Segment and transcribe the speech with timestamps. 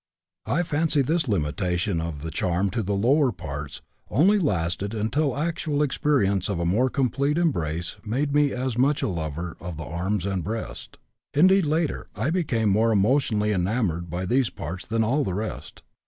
[0.47, 5.83] I fancy this limitation of the charm to the lower parts only lasted until actual
[5.83, 10.25] experience of a more complete embrace made me as much a lover of the arms
[10.25, 10.97] and breast;
[11.35, 15.83] indeed, later I became more emotionally enamored of these parts than of all the rest.